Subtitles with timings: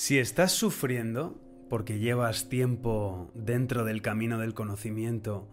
[0.00, 5.48] Si estás sufriendo porque llevas tiempo dentro del camino del conocimiento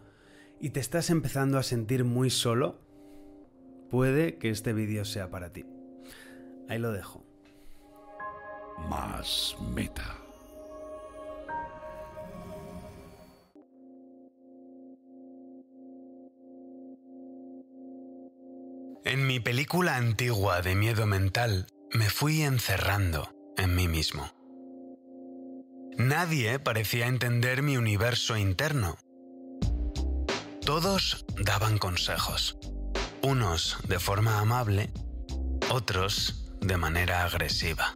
[0.59, 2.79] y te estás empezando a sentir muy solo,
[3.89, 5.65] puede que este vídeo sea para ti.
[6.69, 7.25] Ahí lo dejo.
[8.87, 10.15] Más meta.
[19.05, 21.65] En mi película antigua de miedo mental,
[21.95, 24.35] me fui encerrando en mí mismo.
[25.97, 28.97] Nadie parecía entender mi universo interno.
[30.65, 32.57] Todos daban consejos,
[33.21, 34.91] unos de forma amable,
[35.69, 37.93] otros de manera agresiva.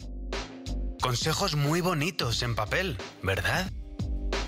[1.02, 3.70] Consejos muy bonitos en papel, ¿verdad?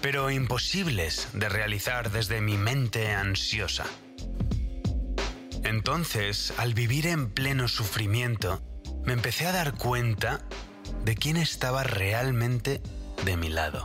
[0.02, 3.86] Pero imposibles de realizar desde mi mente ansiosa.
[5.64, 8.62] Entonces, al vivir en pleno sufrimiento,
[9.04, 10.40] me empecé a dar cuenta
[11.04, 12.82] de quién estaba realmente
[13.26, 13.84] de mi lado.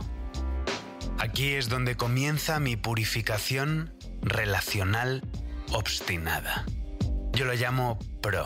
[1.19, 5.23] Aquí es donde comienza mi purificación relacional
[5.71, 6.65] obstinada.
[7.33, 8.45] Yo lo llamo pro.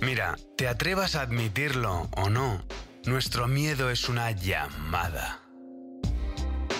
[0.00, 2.64] Mira, te atrevas a admitirlo o no,
[3.04, 5.40] nuestro miedo es una llamada.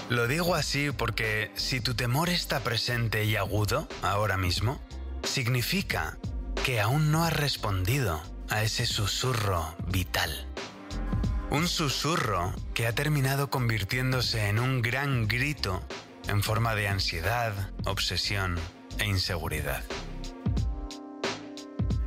[0.09, 4.81] Lo digo así porque si tu temor está presente y agudo ahora mismo,
[5.23, 6.19] significa
[6.65, 10.50] que aún no has respondido a ese susurro vital.
[11.51, 15.83] Un susurro que ha terminado convirtiéndose en un gran grito
[16.29, 18.57] en forma de ansiedad, obsesión
[18.99, 19.83] e inseguridad.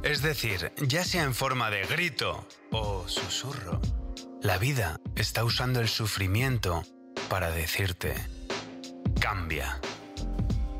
[0.01, 3.81] Es decir, ya sea en forma de grito o susurro,
[4.41, 6.85] la vida está usando el sufrimiento
[7.29, 8.15] para decirte,
[9.19, 9.81] cambia.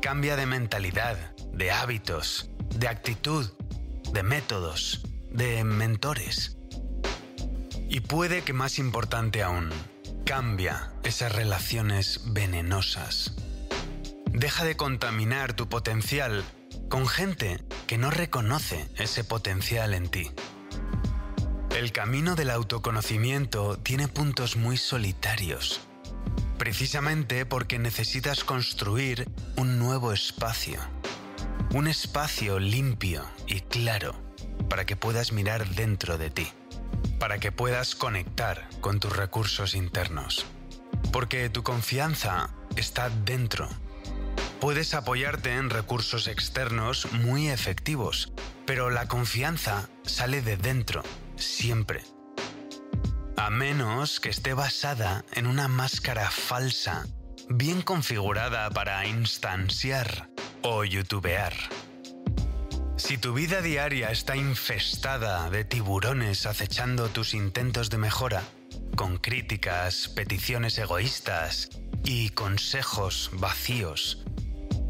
[0.00, 3.50] Cambia de mentalidad, de hábitos, de actitud,
[4.10, 6.56] de métodos, de mentores.
[7.94, 9.70] Y puede que más importante aún,
[10.26, 13.36] cambia esas relaciones venenosas.
[14.32, 16.42] Deja de contaminar tu potencial
[16.88, 20.28] con gente que no reconoce ese potencial en ti.
[21.76, 25.80] El camino del autoconocimiento tiene puntos muy solitarios,
[26.58, 30.80] precisamente porque necesitas construir un nuevo espacio,
[31.72, 34.20] un espacio limpio y claro
[34.68, 36.48] para que puedas mirar dentro de ti
[37.24, 40.44] para que puedas conectar con tus recursos internos.
[41.10, 43.66] Porque tu confianza está dentro.
[44.60, 48.30] Puedes apoyarte en recursos externos muy efectivos,
[48.66, 51.02] pero la confianza sale de dentro,
[51.36, 52.02] siempre.
[53.38, 57.06] A menos que esté basada en una máscara falsa,
[57.48, 60.28] bien configurada para instanciar
[60.60, 61.54] o youtubear.
[63.06, 68.42] Si tu vida diaria está infestada de tiburones acechando tus intentos de mejora,
[68.96, 71.68] con críticas, peticiones egoístas
[72.02, 74.24] y consejos vacíos,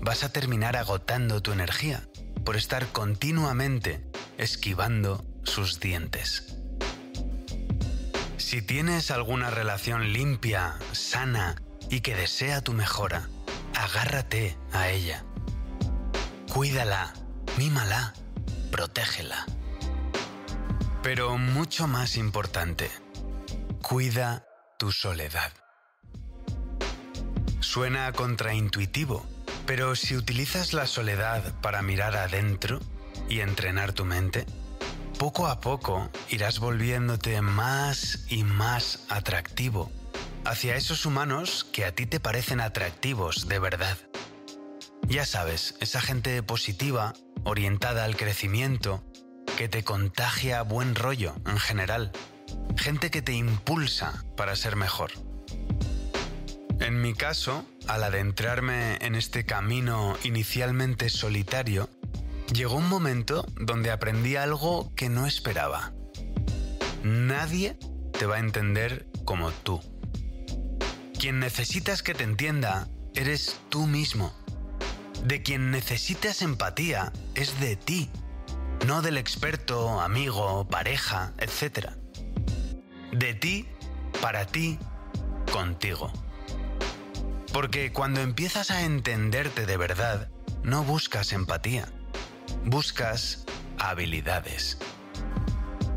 [0.01, 2.09] vas a terminar agotando tu energía
[2.45, 4.01] por estar continuamente
[4.39, 6.55] esquivando sus dientes.
[8.37, 11.61] Si tienes alguna relación limpia, sana
[11.91, 13.29] y que desea tu mejora,
[13.75, 15.25] agárrate a ella.
[16.53, 17.13] Cuídala
[17.57, 18.15] mímala,
[18.71, 19.47] protégela.
[21.03, 22.91] Pero mucho más importante,
[23.83, 24.47] cuida
[24.79, 25.53] tu soledad.
[27.61, 29.25] Suena contraintuitivo,
[29.67, 32.81] pero si utilizas la soledad para mirar adentro
[33.29, 34.47] y entrenar tu mente,
[35.19, 39.91] poco a poco irás volviéndote más y más atractivo
[40.45, 43.97] hacia esos humanos que a ti te parecen atractivos de verdad.
[45.09, 49.05] Ya sabes, esa gente positiva orientada al crecimiento,
[49.57, 52.11] que te contagia buen rollo en general,
[52.77, 55.13] gente que te impulsa para ser mejor.
[56.81, 61.89] En mi caso, al adentrarme en este camino inicialmente solitario,
[62.53, 65.93] llegó un momento donde aprendí algo que no esperaba.
[67.05, 67.79] Nadie
[68.19, 69.81] te va a entender como tú.
[71.19, 74.35] Quien necesitas que te entienda eres tú mismo.
[75.25, 78.11] De quien necesitas empatía es de ti,
[78.87, 81.91] no del experto, amigo, pareja, etc.
[83.13, 83.69] De ti,
[84.21, 84.79] para ti,
[85.53, 86.13] contigo.
[87.53, 90.29] Porque cuando empiezas a entenderte de verdad,
[90.63, 91.89] no buscas empatía,
[92.65, 93.45] buscas
[93.79, 94.79] habilidades.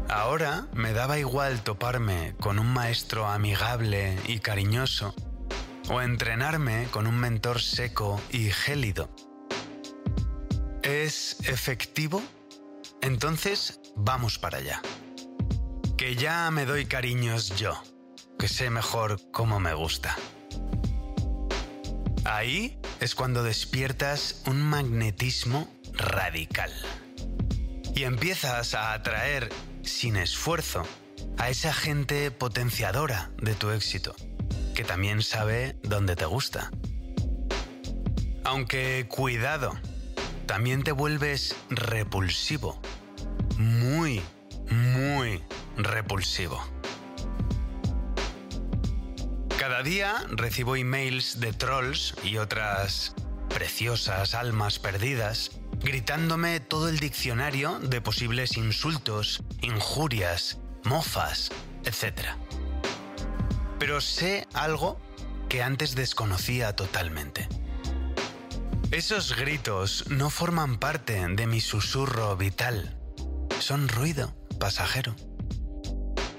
[0.10, 5.14] Ahora me daba igual toparme con un maestro amigable y cariñoso
[5.90, 9.10] o entrenarme con un mentor seco y gélido.
[10.88, 12.24] ¿Es efectivo?
[13.02, 14.82] Entonces vamos para allá.
[15.98, 17.74] Que ya me doy cariños yo,
[18.40, 20.16] que sé mejor cómo me gusta.
[22.24, 26.72] Ahí es cuando despiertas un magnetismo radical.
[27.94, 29.50] Y empiezas a atraer
[29.84, 30.84] sin esfuerzo
[31.38, 34.16] a esa gente potenciadora de tu éxito,
[34.74, 36.72] que también sabe dónde te gusta.
[38.46, 39.78] Aunque cuidado,
[40.48, 42.82] también te vuelves repulsivo,
[43.58, 44.22] muy,
[44.72, 45.44] muy
[45.76, 46.64] repulsivo.
[49.60, 53.14] Cada día recibo emails de trolls y otras
[53.50, 61.52] preciosas almas perdidas gritándome todo el diccionario de posibles insultos, injurias, mofas,
[61.84, 62.22] etc.
[63.80, 65.00] Pero sé algo
[65.50, 67.48] que antes desconocía totalmente.
[68.92, 72.98] Esos gritos no forman parte de mi susurro vital.
[73.60, 75.16] Son ruido pasajero.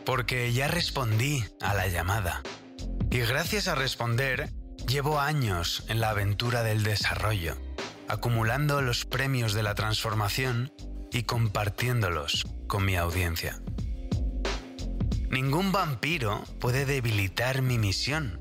[0.05, 2.43] Porque ya respondí a la llamada.
[3.11, 4.53] Y gracias a responder,
[4.87, 7.56] llevo años en la aventura del desarrollo
[8.09, 10.73] acumulando los premios de la transformación
[11.12, 13.61] y compartiéndolos con mi audiencia.
[15.31, 18.41] Ningún vampiro puede debilitar mi misión,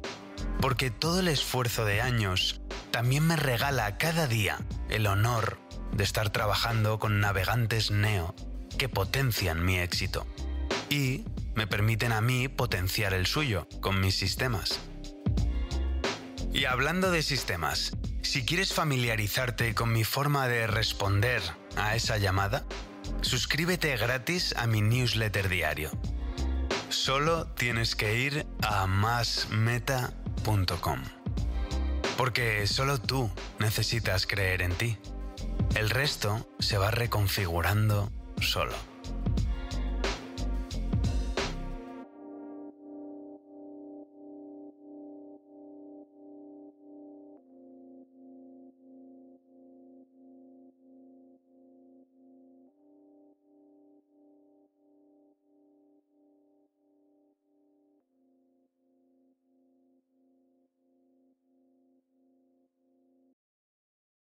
[0.62, 2.62] porque todo el esfuerzo de años
[2.98, 4.58] también me regala cada día
[4.90, 5.60] el honor
[5.92, 8.34] de estar trabajando con navegantes Neo
[8.80, 10.26] que potencian mi éxito
[10.90, 11.24] y
[11.54, 14.80] me permiten a mí potenciar el suyo con mis sistemas.
[16.52, 21.44] Y hablando de sistemas, si quieres familiarizarte con mi forma de responder
[21.76, 22.66] a esa llamada,
[23.22, 25.92] suscríbete gratis a mi newsletter diario.
[26.90, 29.78] Solo tienes que ir a masmeta.com.
[32.18, 33.30] Porque solo tú
[33.60, 34.98] necesitas creer en ti.
[35.76, 38.12] El resto se va reconfigurando
[38.42, 38.74] solo.